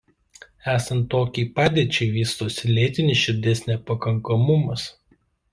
Esant 0.71 1.03
tokiai 1.15 1.49
padėčiai 1.59 2.09
vystosi 2.17 2.73
lėtinis 2.79 3.23
širdies 3.27 3.65
nepakankamumas. 3.71 4.89